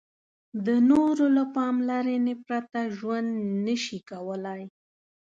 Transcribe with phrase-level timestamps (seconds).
[0.65, 3.29] د نورو له پاملرنې پرته ژوند
[3.65, 4.63] نشي کولای.